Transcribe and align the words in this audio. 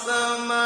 السماء 0.00 0.59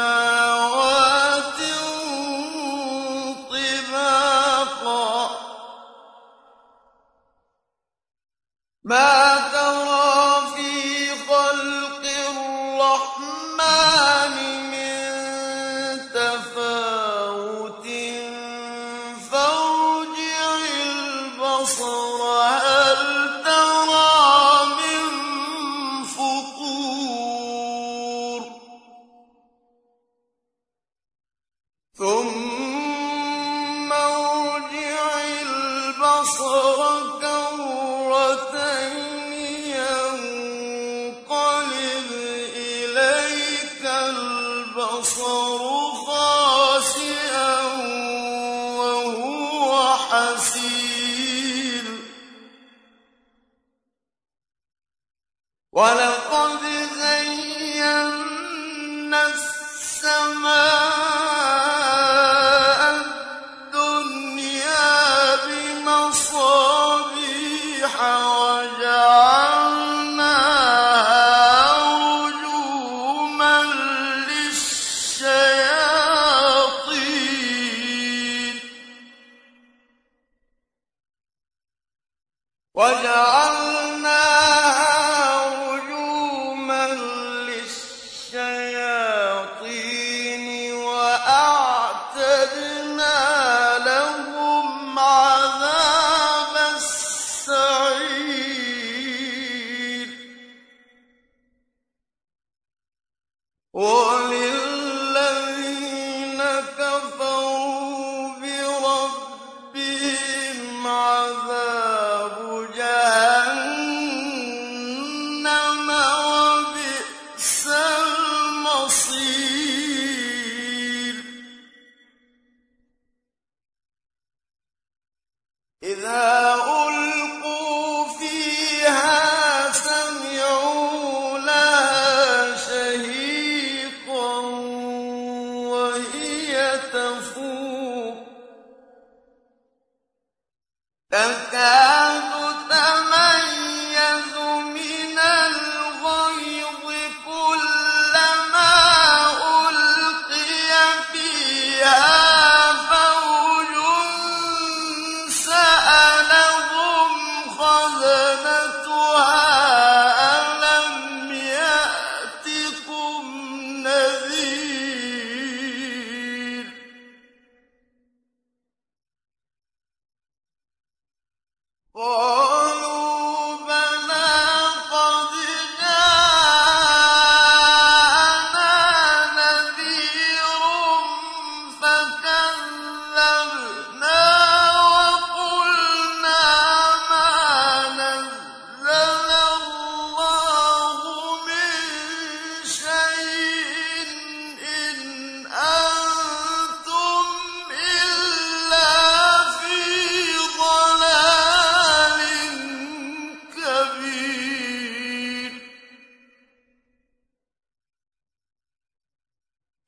ولو 55.75 56.11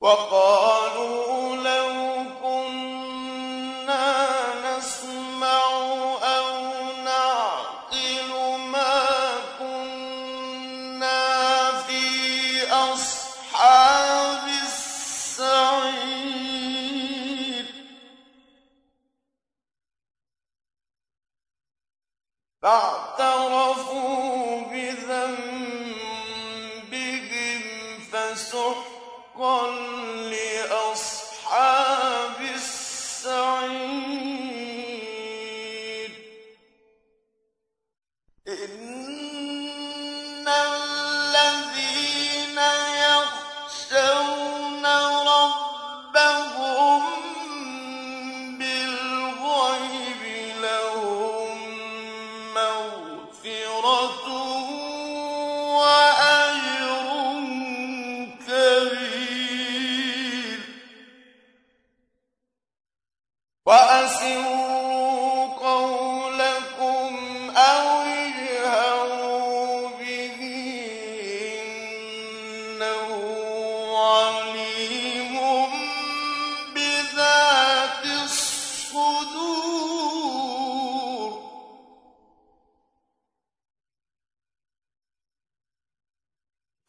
وقال 0.08 0.47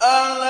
ألا 0.03 0.48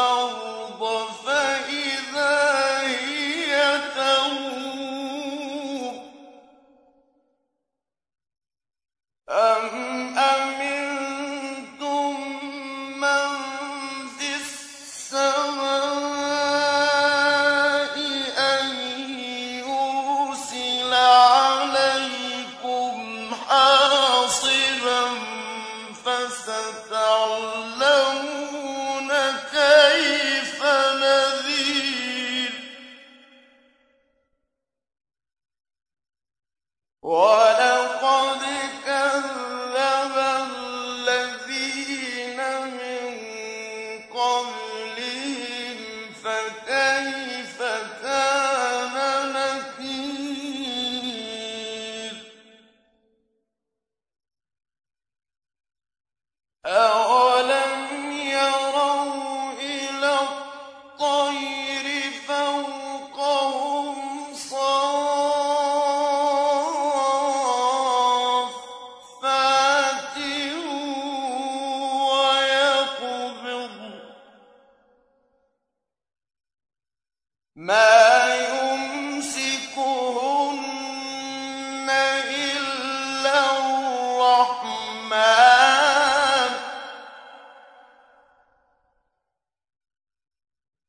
الأرض 0.00 0.39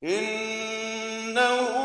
إنه 0.04 1.81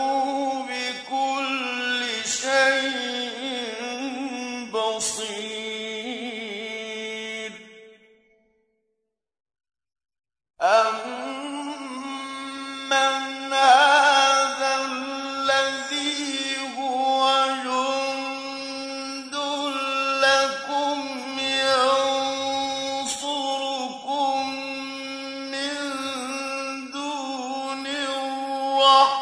الرحمن 28.87 29.16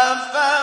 أَفَمَن 0.00 0.59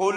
قُلْ 0.00 0.14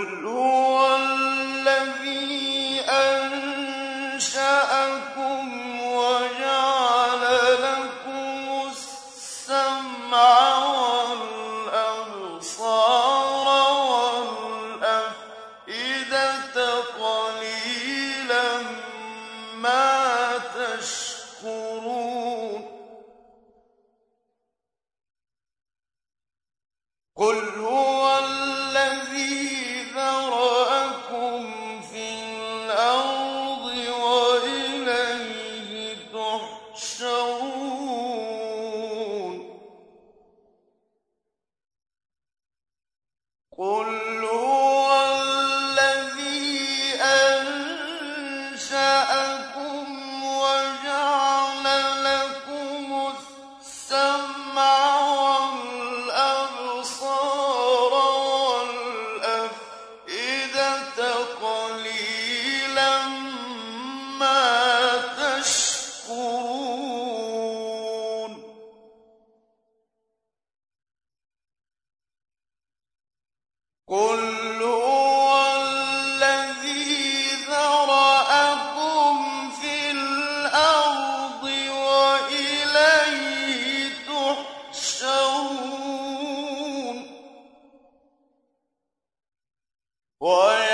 What. 90.24 90.73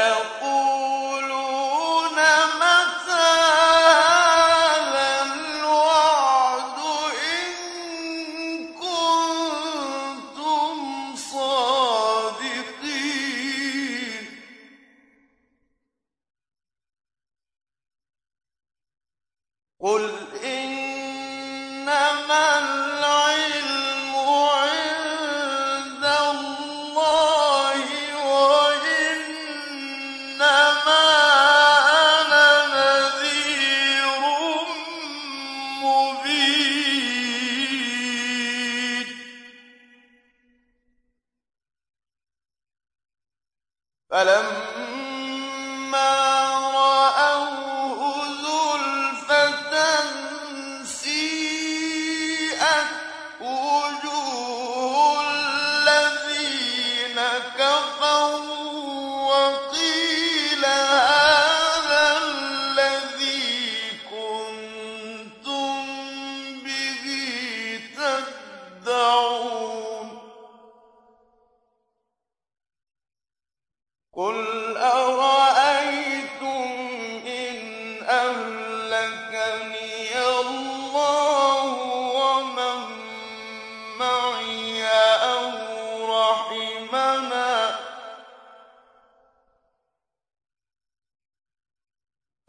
الَّذِينَ 57.39 57.99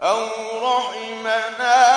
أَوْ 0.03 0.29
رَحِمَنَا. 0.67 1.90